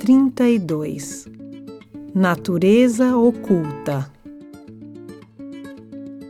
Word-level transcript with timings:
32 0.00 1.28
Natureza 2.14 3.14
oculta 3.18 4.10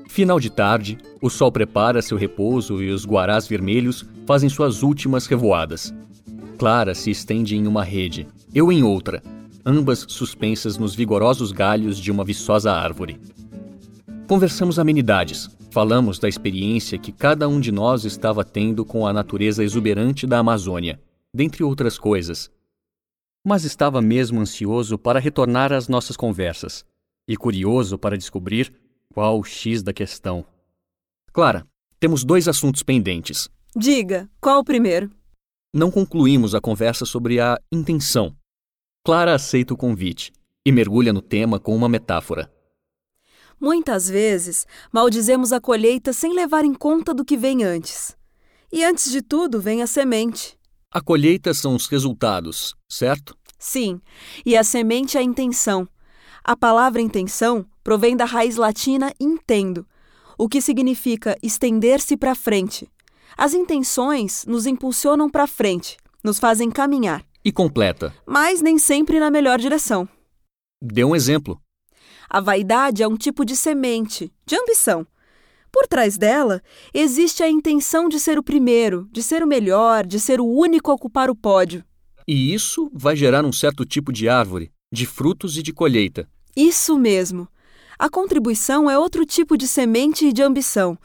Final 0.09 0.41
de 0.41 0.51
tarde, 0.51 0.99
o 1.23 1.31
sol 1.31 1.53
prepara 1.53 2.03
seu 2.03 2.19
repouso 2.19 2.83
e 2.83 2.91
os 2.91 3.07
guarás 3.07 3.47
vermelhos 3.47 4.05
fazem 4.27 4.49
suas 4.49 4.83
últimas 4.83 5.29
revoadas. 5.29 5.95
Clara 6.59 6.97
se 6.97 7.13
estende 7.13 7.55
em 7.55 7.69
uma 7.69 7.85
rede, 7.85 8.27
eu 8.53 8.73
em 8.73 8.83
outra, 8.83 9.23
ambas 9.65 10.05
suspensas 10.09 10.77
nos 10.77 10.97
vigorosos 10.97 11.53
galhos 11.53 11.97
de 11.97 12.11
uma 12.11 12.25
viçosa 12.25 12.73
árvore. 12.73 13.21
Conversamos 14.27 14.81
amenidades, 14.81 15.49
falamos 15.71 16.19
da 16.19 16.29
experiência 16.29 16.99
que 16.99 17.13
cada 17.13 17.49
um 17.49 17.61
de 17.61 17.71
nós 17.71 18.05
estava 18.05 18.45
tendo 18.45 18.85
com 18.85 19.07
a 19.07 19.13
natureza 19.13 19.63
exuberante 19.63 20.27
da 20.27 20.41
Amazônia, 20.41 21.01
dentre 21.33 21.63
outras 21.63 21.97
coisas. 21.97 22.51
Mas 23.45 23.65
estava 23.65 24.03
mesmo 24.03 24.41
ansioso 24.41 24.99
para 24.99 25.19
retornar 25.19 25.73
às 25.73 25.89
nossas 25.89 26.17
conversas 26.17 26.85
e 27.27 27.37
curioso 27.37 27.99
para 27.99 28.19
descobrir 28.19 28.73
qual 29.15 29.39
o 29.39 29.45
X 29.45 29.83
da 29.83 29.93
questão. 29.93 30.45
Clara, 31.33 31.67
temos 31.99 32.25
dois 32.25 32.49
assuntos 32.49 32.83
pendentes. 32.83 33.49
Diga, 33.75 34.29
qual 34.41 34.61
o 34.61 34.65
primeiro? 34.65 35.11
Não 35.73 35.91
concluímos 35.91 36.55
a 36.55 36.61
conversa 36.61 37.07
sobre 37.07 37.41
a 37.41 37.59
intenção. 37.71 38.37
Clara 39.05 39.35
aceita 39.35 39.73
o 39.73 39.77
convite 39.77 40.33
e 40.65 40.73
mergulha 40.73 41.13
no 41.13 41.23
tema 41.23 41.59
com 41.59 41.75
uma 41.75 41.89
metáfora. 41.89 42.53
Muitas 43.61 44.09
vezes, 44.09 44.67
maldizemos 44.93 45.53
a 45.53 45.61
colheita 45.61 46.13
sem 46.13 46.35
levar 46.35 46.65
em 46.65 46.75
conta 46.75 47.15
do 47.15 47.25
que 47.25 47.37
vem 47.37 47.63
antes. 47.63 48.17
E 48.73 48.85
antes 48.85 49.11
de 49.11 49.23
tudo 49.23 49.61
vem 49.61 49.83
a 49.83 49.87
semente. 49.87 50.59
A 50.93 51.01
colheita 51.01 51.55
são 51.55 51.77
os 51.77 51.87
resultados, 51.87 52.75
certo? 52.89 53.37
Sim, 53.57 54.01
e 54.45 54.57
a 54.57 54.65
semente 54.65 55.17
é 55.17 55.21
a 55.21 55.23
intenção. 55.23 55.89
A 56.43 56.57
palavra 56.57 57.01
intenção 57.01 57.65
provém 57.85 58.17
da 58.17 58.25
raiz 58.25 58.57
latina 58.57 59.13
intendo, 59.21 59.87
o 60.37 60.49
que 60.49 60.61
significa 60.61 61.37
estender-se 61.45 62.17
para 62.17 62.35
frente. 62.35 62.91
As 63.39 63.55
intenções 63.55 64.45
nos 64.47 64.67
impulsionam 64.67 65.31
para 65.31 65.47
frente, 65.47 65.97
nos 66.25 66.41
fazem 66.41 66.69
caminhar. 66.69 67.25
E 67.45 67.53
completa. 67.53 68.13
Mas 68.27 68.61
nem 68.61 68.77
sempre 68.77 69.21
na 69.21 69.31
melhor 69.31 69.61
direção. 69.61 70.09
Dê 70.83 71.05
um 71.05 71.15
exemplo. 71.15 71.63
A 72.29 72.41
vaidade 72.41 73.01
é 73.01 73.07
um 73.07 73.17
tipo 73.17 73.45
de 73.45 73.55
semente, 73.55 74.33
de 74.45 74.57
ambição. 74.57 75.07
Por 75.73 75.87
trás 75.87 76.19
dela, 76.19 76.61
existe 76.93 77.43
a 77.43 77.49
intenção 77.49 78.09
de 78.09 78.19
ser 78.19 78.39
o 78.39 78.43
primeiro, 78.43 79.09
de 79.13 79.23
ser 79.23 79.43
o 79.43 79.47
melhor, 79.47 80.05
de 80.05 80.19
ser 80.19 80.41
o 80.41 80.47
único 80.47 80.91
a 80.91 80.95
ocupar 80.95 81.31
o 81.31 81.37
pódio. 81.37 81.85
E 82.27 82.53
isso 82.53 82.91
vai 82.93 83.17
gerar 83.17 83.45
um 83.45 83.53
certo 83.53 83.85
tipo 83.85 84.13
de 84.13 84.29
árvore, 84.29 84.73
de 84.93 85.07
frutos 85.07 85.57
e 85.57 85.63
de 85.63 85.73
colheita. 85.73 86.29
Isso 86.57 86.99
mesmo. 86.99 87.49
A 87.99 88.09
contribuição 88.09 88.91
é 88.91 88.99
outro 88.99 89.25
tipo 89.25 89.57
de 89.57 89.69
semente 89.69 90.27
e 90.27 90.33
de 90.33 90.43
ambição. 90.43 90.99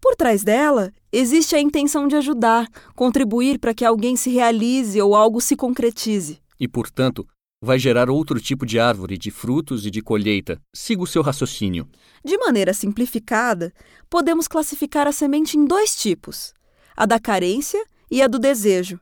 Por 0.00 0.16
trás 0.16 0.42
dela, 0.42 0.92
existe 1.12 1.54
a 1.54 1.60
intenção 1.60 2.08
de 2.08 2.16
ajudar, 2.16 2.66
contribuir 2.94 3.58
para 3.58 3.72
que 3.72 3.84
alguém 3.84 4.16
se 4.16 4.30
realize 4.30 5.00
ou 5.00 5.14
algo 5.14 5.40
se 5.40 5.54
concretize. 5.54 6.40
E, 6.58 6.66
portanto, 6.66 7.26
vai 7.62 7.78
gerar 7.78 8.10
outro 8.10 8.40
tipo 8.40 8.66
de 8.66 8.80
árvore 8.80 9.16
de 9.16 9.30
frutos 9.30 9.86
e 9.86 9.90
de 9.90 10.02
colheita. 10.02 10.60
Siga 10.74 11.02
o 11.02 11.06
seu 11.06 11.22
raciocínio. 11.22 11.88
De 12.24 12.36
maneira 12.36 12.74
simplificada, 12.74 13.72
podemos 14.10 14.48
classificar 14.48 15.06
a 15.06 15.12
semente 15.12 15.56
em 15.56 15.64
dois 15.64 15.94
tipos: 15.94 16.52
a 16.96 17.06
da 17.06 17.20
carência 17.20 17.82
e 18.10 18.20
a 18.20 18.26
do 18.26 18.38
desejo. 18.38 18.98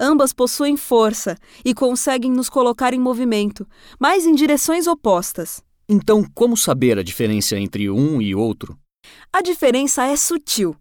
Ambas 0.00 0.32
possuem 0.32 0.76
força 0.76 1.36
e 1.64 1.74
conseguem 1.74 2.30
nos 2.30 2.48
colocar 2.48 2.94
em 2.94 3.00
movimento, 3.00 3.68
mas 3.98 4.24
em 4.24 4.34
direções 4.34 4.86
opostas. 4.86 5.60
Então, 5.88 6.24
como 6.34 6.56
saber 6.56 6.98
a 6.98 7.02
diferença 7.02 7.58
entre 7.58 7.90
um 7.90 8.22
e 8.22 8.34
outro? 8.34 8.78
A 9.32 9.42
diferença 9.42 10.04
é 10.04 10.16
sutil. 10.16 10.76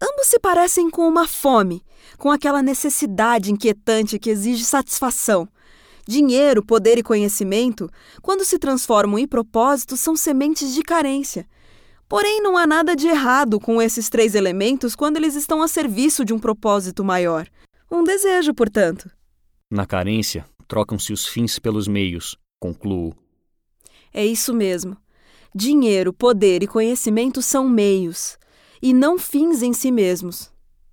Ambos 0.00 0.26
se 0.26 0.38
parecem 0.38 0.90
com 0.90 1.08
uma 1.08 1.26
fome, 1.26 1.82
com 2.16 2.30
aquela 2.30 2.62
necessidade 2.62 3.52
inquietante 3.52 4.18
que 4.18 4.30
exige 4.30 4.64
satisfação. 4.64 5.48
Dinheiro, 6.08 6.64
poder 6.64 6.96
e 6.96 7.02
conhecimento, 7.02 7.86
quando 8.22 8.42
se 8.42 8.58
transformam 8.58 9.18
em 9.18 9.28
propósitos, 9.28 10.00
são 10.00 10.16
sementes 10.16 10.72
de 10.72 10.82
carência. 10.82 11.46
Porém, 12.08 12.40
não 12.40 12.56
há 12.56 12.66
nada 12.66 12.96
de 12.96 13.06
errado 13.06 13.60
com 13.60 13.82
esses 13.82 14.08
três 14.08 14.34
elementos 14.34 14.96
quando 14.96 15.18
eles 15.18 15.34
estão 15.34 15.60
a 15.60 15.68
serviço 15.68 16.24
de 16.24 16.32
um 16.32 16.38
propósito 16.38 17.04
maior. 17.04 17.46
Um 17.92 18.02
desejo, 18.02 18.54
portanto. 18.54 19.10
Na 19.70 19.84
carência, 19.84 20.46
trocam-se 20.66 21.12
os 21.12 21.26
fins 21.26 21.58
pelos 21.58 21.86
meios, 21.86 22.38
concluo. 22.58 23.14
É 24.10 24.24
isso 24.24 24.54
mesmo. 24.54 24.96
Dinheiro, 25.54 26.10
poder 26.10 26.62
e 26.62 26.66
conhecimento 26.66 27.42
são 27.42 27.68
meios, 27.68 28.38
e 28.80 28.94
não 28.94 29.18
fins 29.18 29.60
em 29.60 29.74
si 29.74 29.90
mesmos. 29.90 30.50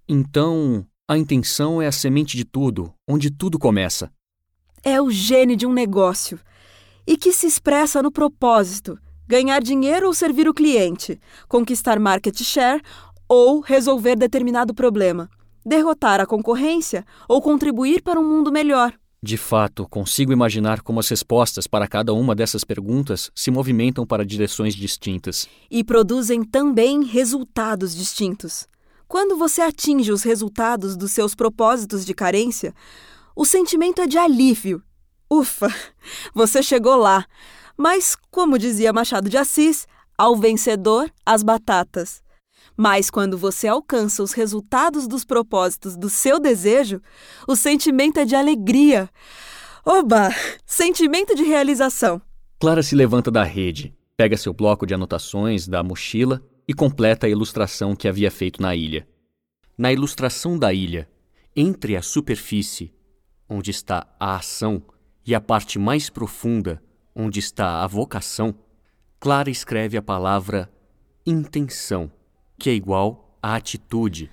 Então, 0.10 0.86
a 1.08 1.18
intenção 1.18 1.82
é 1.82 1.88
a 1.88 1.92
semente 1.94 2.36
de 2.36 2.44
tudo, 2.44 2.94
onde 3.08 3.32
tudo 3.32 3.58
começa. 3.58 4.12
É 4.86 5.02
o 5.02 5.12
gene 5.12 5.58
de 5.58 5.66
um 5.66 5.74
negócio, 5.74 6.40
e 7.06 7.18
que 7.18 7.34
se 7.34 7.48
expressa 7.48 8.02
no 8.02 8.12
propósito: 8.12 8.98
ganhar 9.28 9.62
dinheiro 9.62 10.08
ou 10.08 10.14
servir 10.14 10.48
o 10.48 10.54
cliente, 10.54 11.20
conquistar 11.50 12.00
market 12.00 12.42
share 12.42 12.82
ou 13.28 13.60
resolver 13.60 14.16
determinado 14.16 14.74
problema 14.74 15.30
derrotar 15.66 16.22
a 16.22 16.26
concorrência 16.26 17.04
ou 17.28 17.42
contribuir 17.42 18.02
para 18.04 18.20
um 18.20 18.24
mundo 18.24 18.52
melhor. 18.52 18.94
De 19.24 19.38
fato, 19.38 19.88
consigo 19.90 20.32
imaginar 20.32 20.82
como 20.82 21.00
as 21.00 21.10
respostas 21.10 21.66
para 21.66 21.88
cada 21.88 22.14
uma 22.14 22.36
dessas 22.36 22.64
perguntas 22.64 23.32
se 23.34 23.50
movimentam 23.50 24.06
para 24.06 24.24
direções 24.24 24.76
distintas. 24.76 25.50
E 25.72 25.84
produzem 25.84 26.44
também 26.44 27.04
resultados 27.04 27.96
distintos. 27.96 28.68
Quando 29.08 29.36
você 29.36 29.62
atinge 29.62 30.12
os 30.12 30.22
resultados 30.22 30.96
dos 30.96 31.12
seus 31.12 31.34
propósitos 31.34 32.06
de 32.06 32.14
carência, 32.14 32.74
o 33.36 33.46
sentimento 33.46 34.02
é 34.02 34.08
de 34.08 34.18
alívio. 34.18 34.82
Ufa, 35.30 35.74
você 36.34 36.64
chegou 36.64 36.96
lá. 36.96 37.26
Mas, 37.78 38.16
como 38.32 38.58
dizia 38.58 38.94
Machado 38.94 39.30
de 39.30 39.38
Assis, 39.38 39.88
ao 40.18 40.38
vencedor, 40.38 41.12
as 41.26 41.44
batatas. 41.44 42.24
Mas 42.78 43.10
quando 43.10 43.38
você 43.38 43.68
alcança 43.68 44.24
os 44.24 44.32
resultados 44.32 45.08
dos 45.08 45.26
propósitos 45.26 45.98
do 45.98 46.10
seu 46.10 46.40
desejo, 46.40 47.02
o 47.48 47.56
sentimento 47.56 48.20
é 48.20 48.26
de 48.26 48.36
alegria. 48.36 49.10
Oba! 49.86 50.30
Sentimento 50.66 51.36
de 51.36 51.44
realização. 51.44 52.22
Clara 52.60 52.82
se 52.82 52.96
levanta 52.96 53.30
da 53.30 53.44
rede, 53.44 53.94
pega 54.16 54.38
seu 54.38 54.54
bloco 54.54 54.86
de 54.86 54.94
anotações 54.94 55.68
da 55.68 55.84
mochila 55.84 56.42
e 56.68 56.74
completa 56.74 57.28
a 57.28 57.30
ilustração 57.30 57.96
que 57.96 58.08
havia 58.08 58.32
feito 58.32 58.62
na 58.62 58.76
ilha. 58.76 59.08
Na 59.78 59.92
ilustração 59.92 60.58
da 60.58 60.74
ilha, 60.74 61.08
entre 61.56 61.96
a 61.96 62.02
superfície, 62.02 62.94
onde 63.50 63.72
está 63.72 64.08
a 64.20 64.36
ação, 64.36 64.82
e 65.26 65.34
a 65.34 65.42
parte 65.42 65.80
mais 65.80 66.10
profunda, 66.10 66.82
onde 67.16 67.40
está 67.40 67.84
a 67.84 67.88
vocação, 67.88 68.54
Clara 69.20 69.50
escreve 69.50 69.98
a 69.98 70.02
palavra 70.02 70.72
intenção 71.26 72.12
que 72.58 72.70
é 72.70 72.74
igual 72.74 73.38
à 73.42 73.56
atitude. 73.56 74.30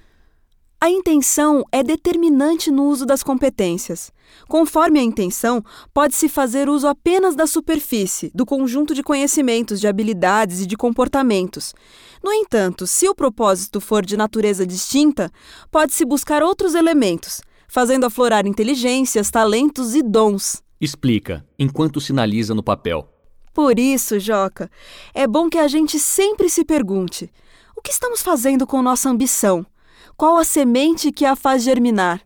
A 0.81 0.91
intenção 0.91 1.65
é 1.71 1.81
determinante 1.81 2.69
no 2.69 2.87
uso 2.87 3.07
das 3.07 3.23
competências. 3.23 4.11
Conforme 4.49 4.99
a 4.99 5.03
intenção, 5.03 5.65
pode-se 5.95 6.29
fazer 6.29 6.69
uso 6.69 6.89
apenas 6.89 7.37
da 7.37 7.47
superfície, 7.47 8.33
do 8.35 8.45
conjunto 8.45 8.93
de 8.93 9.01
conhecimentos, 9.01 9.81
de 9.81 9.87
habilidades 9.87 10.61
e 10.61 10.67
de 10.67 10.77
comportamentos. 10.77 11.73
No 12.21 12.33
entanto, 12.33 12.85
se 12.85 13.09
o 13.09 13.15
propósito 13.15 13.81
for 13.81 14.05
de 14.05 14.17
natureza 14.17 14.67
distinta, 14.67 15.31
pode-se 15.71 16.05
buscar 16.05 16.43
outros 16.43 16.75
elementos, 16.75 17.41
fazendo 17.73 18.05
aflorar 18.05 18.47
inteligências, 18.47 19.31
talentos 19.31 19.95
e 19.95 20.03
dons. 20.03 20.63
Explica, 20.79 21.43
enquanto 21.59 22.03
sinaliza 22.03 22.55
no 22.55 22.63
papel. 22.63 23.09
Por 23.55 23.79
isso, 23.79 24.21
Joca, 24.21 24.71
é 25.15 25.27
bom 25.27 25.49
que 25.49 25.57
a 25.57 25.67
gente 25.67 25.99
sempre 25.99 26.51
se 26.51 26.67
pergunte: 26.67 27.33
o 27.75 27.81
que 27.81 27.91
estamos 27.91 28.21
fazendo 28.21 28.67
com 28.67 28.83
nossa 28.83 29.09
ambição? 29.09 29.65
Qual 30.19 30.37
a 30.37 30.45
semente 30.45 31.11
que 31.11 31.25
a 31.25 31.35
faz 31.35 31.63
germinar? 31.63 32.21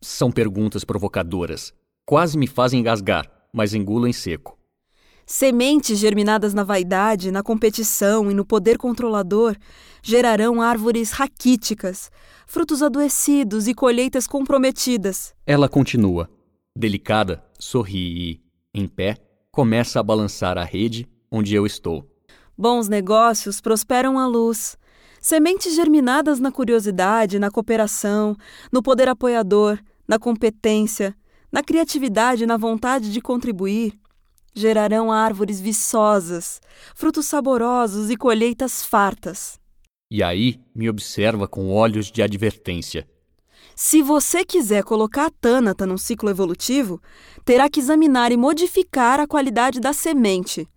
São 0.00 0.30
perguntas 0.30 0.84
provocadoras. 0.84 1.74
Quase 2.06 2.38
me 2.38 2.46
fazem 2.46 2.78
engasgar, 2.78 3.28
mas 3.52 3.74
engulo 3.74 4.06
em 4.06 4.12
seco. 4.12 4.56
Sementes 5.26 5.98
germinadas 5.98 6.52
na 6.52 6.64
vaidade, 6.64 7.30
na 7.30 7.42
competição 7.42 8.30
e 8.30 8.34
no 8.34 8.44
poder 8.44 8.76
controlador 8.76 9.56
gerarão 10.02 10.60
árvores 10.60 11.12
raquíticas, 11.12 12.10
frutos 12.46 12.82
adoecidos 12.82 13.68
e 13.68 13.74
colheitas 13.74 14.26
comprometidas. 14.26 15.34
Ela 15.46 15.68
continua. 15.68 16.28
Delicada, 16.76 17.42
sorri 17.58 18.32
e, 18.32 18.40
em 18.74 18.86
pé, 18.88 19.16
começa 19.50 20.00
a 20.00 20.02
balançar 20.02 20.58
a 20.58 20.64
rede 20.64 21.08
onde 21.30 21.54
eu 21.54 21.64
estou. 21.64 22.08
Bons 22.56 22.88
negócios 22.88 23.60
prosperam 23.60 24.18
à 24.18 24.26
luz. 24.26 24.76
Sementes 25.20 25.74
germinadas 25.74 26.40
na 26.40 26.50
curiosidade, 26.50 27.38
na 27.38 27.50
cooperação, 27.50 28.36
no 28.72 28.82
poder 28.82 29.08
apoiador, 29.08 29.78
na 30.06 30.18
competência, 30.18 31.14
na 31.50 31.62
criatividade 31.62 32.42
e 32.42 32.46
na 32.46 32.56
vontade 32.56 33.12
de 33.12 33.20
contribuir, 33.20 33.94
gerarão 34.54 35.10
árvores 35.10 35.60
viçosas, 35.60 36.60
frutos 36.94 37.26
saborosos 37.26 38.10
e 38.10 38.16
colheitas 38.16 38.84
fartas. 38.84 39.58
E 40.10 40.22
aí 40.22 40.60
me 40.74 40.90
observa 40.90 41.48
com 41.48 41.70
olhos 41.70 42.10
de 42.10 42.22
advertência. 42.22 43.08
Se 43.74 44.02
você 44.02 44.44
quiser 44.44 44.84
colocar 44.84 45.26
a 45.26 45.30
tânata 45.30 45.86
num 45.86 45.96
ciclo 45.96 46.28
evolutivo, 46.28 47.00
terá 47.44 47.68
que 47.70 47.80
examinar 47.80 48.30
e 48.30 48.36
modificar 48.36 49.18
a 49.18 49.26
qualidade 49.26 49.80
da 49.80 49.92
semente. 49.92 50.68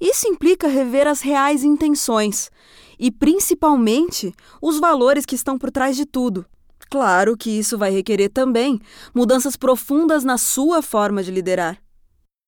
Isso 0.00 0.26
implica 0.26 0.66
rever 0.66 1.06
as 1.06 1.20
reais 1.20 1.62
intenções 1.62 2.50
e, 2.98 3.10
principalmente, 3.10 4.32
os 4.60 4.80
valores 4.80 5.24
que 5.24 5.34
estão 5.34 5.56
por 5.56 5.70
trás 5.70 5.96
de 5.96 6.04
tudo. 6.04 6.44
Claro 6.90 7.36
que 7.36 7.50
isso 7.50 7.78
vai 7.78 7.90
requerer 7.90 8.30
também 8.30 8.80
mudanças 9.14 9.56
profundas 9.56 10.24
na 10.24 10.36
sua 10.36 10.82
forma 10.82 11.22
de 11.22 11.30
liderar. 11.30 11.78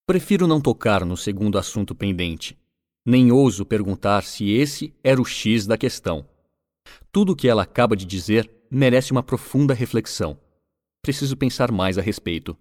Prefiro 0.05 0.49
não 0.49 0.61
tocar 0.61 1.05
no 1.05 1.17
segundo 1.17 1.57
assunto 1.57 1.95
pendente. 1.95 2.59
Nem 3.07 3.31
ouso 3.31 3.65
perguntar 3.65 4.25
se 4.25 4.51
esse 4.51 4.93
era 5.03 5.23
o 5.23 5.25
X 5.25 5.65
da 5.65 5.79
questão. 5.79 6.27
Tudo 7.13 7.33
o 7.33 7.37
que 7.37 7.47
ela 7.47 7.63
acaba 7.63 7.95
de 7.95 8.05
dizer 8.05 8.51
merece 8.69 9.13
uma 9.13 9.23
profunda 9.23 9.73
reflexão. 9.73 10.37
Preciso 11.03 11.37
pensar 11.37 11.71
mais 11.71 11.99
a 11.99 12.03
respeito. 12.03 12.57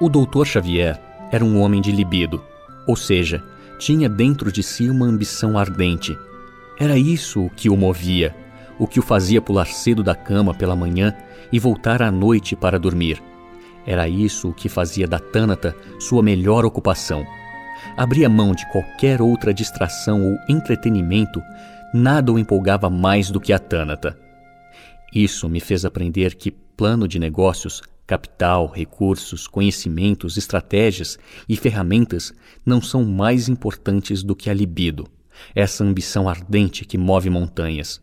O 0.00 0.08
Dr. 0.08 0.44
Xavier 0.44 1.00
era 1.32 1.44
um 1.44 1.60
homem 1.60 1.80
de 1.80 1.90
libido, 1.90 2.42
ou 2.86 2.94
seja, 2.94 3.42
tinha 3.80 4.08
dentro 4.08 4.52
de 4.52 4.62
si 4.62 4.88
uma 4.88 5.06
ambição 5.06 5.58
ardente. 5.58 6.16
Era 6.78 6.96
isso 6.96 7.46
o 7.46 7.50
que 7.50 7.68
o 7.68 7.76
movia, 7.76 8.34
o 8.78 8.86
que 8.86 9.00
o 9.00 9.02
fazia 9.02 9.42
pular 9.42 9.66
cedo 9.66 10.04
da 10.04 10.14
cama 10.14 10.54
pela 10.54 10.76
manhã 10.76 11.16
e 11.52 11.58
voltar 11.58 12.00
à 12.00 12.12
noite 12.12 12.54
para 12.54 12.78
dormir. 12.78 13.20
Era 13.86 14.08
isso 14.08 14.50
o 14.50 14.54
que 14.54 14.68
fazia 14.68 15.06
da 15.06 15.18
Tânata 15.18 15.74
sua 15.98 16.22
melhor 16.22 16.64
ocupação. 16.64 17.26
Abria 17.96 18.28
mão 18.28 18.54
de 18.54 18.70
qualquer 18.70 19.22
outra 19.22 19.52
distração 19.54 20.22
ou 20.22 20.38
entretenimento, 20.48 21.42
nada 21.92 22.32
o 22.32 22.38
empolgava 22.38 22.90
mais 22.90 23.30
do 23.30 23.40
que 23.40 23.52
a 23.52 23.58
Tânata. 23.58 24.18
Isso 25.12 25.48
me 25.48 25.60
fez 25.60 25.84
aprender 25.84 26.34
que 26.36 26.50
plano 26.50 27.08
de 27.08 27.18
negócios, 27.18 27.82
capital, 28.06 28.66
recursos, 28.68 29.46
conhecimentos, 29.46 30.36
estratégias 30.36 31.18
e 31.48 31.56
ferramentas 31.56 32.32
não 32.64 32.80
são 32.80 33.04
mais 33.04 33.48
importantes 33.48 34.22
do 34.22 34.36
que 34.36 34.50
a 34.50 34.54
libido, 34.54 35.06
essa 35.54 35.84
ambição 35.84 36.28
ardente 36.28 36.84
que 36.84 36.98
move 36.98 37.30
montanhas. 37.30 38.00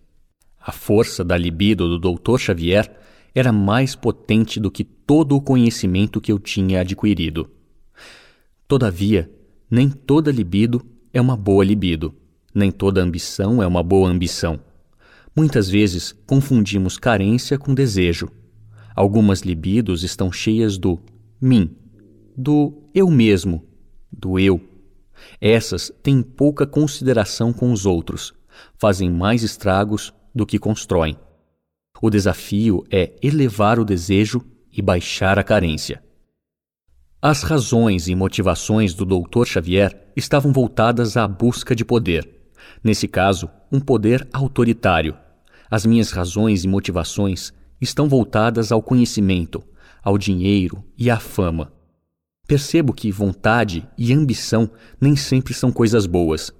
A 0.59 0.71
força 0.71 1.23
da 1.23 1.37
libido 1.37 1.97
do 1.97 2.13
Dr. 2.13 2.37
Xavier 2.37 2.89
era 3.37 3.51
mais 3.51 3.95
potente 3.95 4.59
do 4.59 4.71
que 4.71 4.83
todo 4.83 5.35
o 5.35 5.41
conhecimento 5.41 6.19
que 6.19 6.31
eu 6.31 6.39
tinha 6.39 6.81
adquirido. 6.81 7.47
Todavia, 8.67 9.29
nem 9.69 9.91
toda 9.91 10.31
libido 10.31 10.83
é 11.13 11.21
uma 11.21 11.37
boa 11.37 11.63
libido, 11.63 12.15
nem 12.51 12.71
toda 12.71 12.99
ambição 12.99 13.61
é 13.61 13.67
uma 13.67 13.83
boa 13.83 14.09
ambição. 14.09 14.59
Muitas 15.35 15.69
vezes 15.69 16.15
confundimos 16.25 16.97
carência 16.97 17.59
com 17.59 17.75
desejo. 17.75 18.27
Algumas 18.95 19.41
libidos 19.41 20.03
estão 20.03 20.31
cheias 20.31 20.75
do 20.75 20.99
mim, 21.39 21.75
do 22.35 22.89
eu 22.91 23.07
mesmo, 23.07 23.63
do 24.11 24.39
eu. 24.39 24.59
Essas 25.39 25.91
têm 26.01 26.23
pouca 26.23 26.65
consideração 26.65 27.53
com 27.53 27.71
os 27.71 27.85
outros, 27.85 28.33
fazem 28.79 29.11
mais 29.11 29.43
estragos 29.43 30.11
do 30.33 30.43
que 30.43 30.57
constroem. 30.57 31.15
O 32.01 32.09
desafio 32.09 32.83
é 32.91 33.13
elevar 33.21 33.79
o 33.79 33.85
desejo 33.85 34.41
e 34.71 34.81
baixar 34.81 35.39
a 35.39 35.43
carência. 35.43 36.03
As 37.19 37.41
razões 37.41 38.07
e 38.07 38.13
motivações 38.13 38.93
do 38.93 39.03
Dr. 39.03 39.45
Xavier 39.45 40.11
estavam 40.15 40.53
voltadas 40.53 41.17
à 41.17 41.27
busca 41.27 41.75
de 41.75 41.83
poder. 41.83 42.29
Nesse 42.83 43.07
caso, 43.07 43.49
um 43.71 43.79
poder 43.79 44.27
autoritário. 44.31 45.17
As 45.69 45.85
minhas 45.85 46.11
razões 46.11 46.63
e 46.63 46.67
motivações 46.67 47.51
estão 47.81 48.07
voltadas 48.07 48.71
ao 48.71 48.81
conhecimento, 48.83 49.63
ao 50.03 50.17
dinheiro 50.17 50.83
e 50.97 51.09
à 51.09 51.19
fama. 51.19 51.73
Percebo 52.47 52.93
que 52.93 53.11
vontade 53.11 53.87
e 53.97 54.13
ambição 54.13 54.69
nem 55.01 55.15
sempre 55.15 55.53
são 55.53 55.71
coisas 55.71 56.05
boas. 56.05 56.51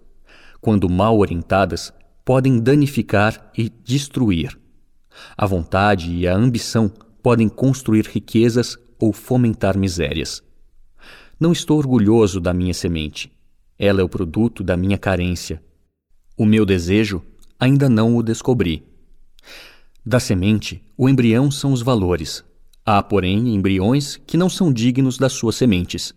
Quando 0.59 0.89
mal 0.89 1.17
orientadas, 1.19 1.93
podem 2.25 2.59
danificar 2.59 3.51
e 3.57 3.69
destruir. 3.69 4.59
A 5.37 5.45
vontade 5.45 6.11
e 6.11 6.27
a 6.27 6.35
ambição 6.35 6.91
podem 7.21 7.49
construir 7.49 8.05
riquezas 8.05 8.77
ou 8.99 9.11
fomentar 9.11 9.77
misérias. 9.77 10.41
Não 11.39 11.51
estou 11.51 11.77
orgulhoso 11.77 12.39
da 12.39 12.53
minha 12.53 12.73
semente. 12.73 13.31
Ela 13.77 14.01
é 14.01 14.03
o 14.03 14.09
produto 14.09 14.63
da 14.63 14.75
minha 14.75 14.97
carência. 14.97 15.61
O 16.35 16.45
meu 16.45 16.65
desejo 16.65 17.21
ainda 17.59 17.89
não 17.89 18.15
o 18.15 18.23
descobri. 18.23 18.83
Da 20.05 20.19
semente, 20.19 20.81
o 20.97 21.09
embrião 21.09 21.51
são 21.51 21.73
os 21.73 21.81
valores. 21.81 22.43
Há, 22.85 23.03
porém, 23.03 23.53
embriões 23.53 24.17
que 24.25 24.37
não 24.37 24.49
são 24.49 24.71
dignos 24.71 25.17
das 25.17 25.33
suas 25.33 25.55
sementes. 25.55 26.13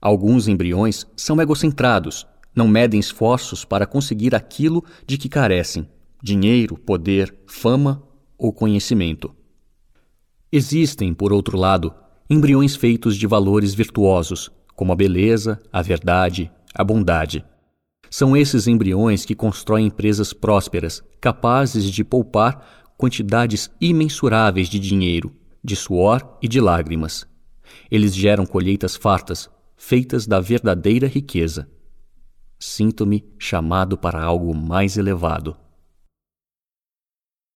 Alguns 0.00 0.48
embriões 0.48 1.06
são 1.16 1.40
egocentrados, 1.40 2.26
não 2.54 2.66
medem 2.66 2.98
esforços 2.98 3.64
para 3.64 3.86
conseguir 3.86 4.34
aquilo 4.34 4.82
de 5.06 5.18
que 5.18 5.28
carecem: 5.28 5.86
dinheiro, 6.22 6.78
poder, 6.78 7.34
fama 7.46 8.02
ou 8.38 8.52
conhecimento. 8.52 9.34
Existem, 10.50 11.12
por 11.12 11.32
outro 11.32 11.58
lado, 11.58 11.92
embriões 12.30 12.76
feitos 12.76 13.16
de 13.16 13.26
valores 13.26 13.74
virtuosos, 13.74 14.50
como 14.74 14.92
a 14.92 14.96
beleza, 14.96 15.60
a 15.72 15.82
verdade, 15.82 16.50
a 16.74 16.84
bondade. 16.84 17.44
São 18.10 18.36
esses 18.36 18.66
embriões 18.66 19.24
que 19.24 19.34
constroem 19.34 19.86
empresas 19.86 20.32
prósperas, 20.32 21.02
capazes 21.20 21.90
de 21.90 22.04
poupar 22.04 22.92
quantidades 22.96 23.70
imensuráveis 23.80 24.68
de 24.68 24.78
dinheiro, 24.78 25.34
de 25.62 25.76
suor 25.76 26.38
e 26.40 26.48
de 26.48 26.60
lágrimas. 26.60 27.26
Eles 27.90 28.14
geram 28.14 28.46
colheitas 28.46 28.96
fartas, 28.96 29.50
feitas 29.76 30.26
da 30.26 30.40
verdadeira 30.40 31.06
riqueza. 31.06 31.68
Sinto-me 32.58 33.24
chamado 33.38 33.96
para 33.96 34.22
algo 34.22 34.54
mais 34.54 34.96
elevado. 34.96 35.56